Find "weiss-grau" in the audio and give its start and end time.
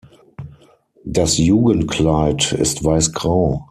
2.83-3.59